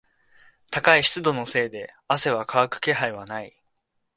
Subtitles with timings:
[0.71, 3.61] 高い湿度のせいで汗は乾く気配はない。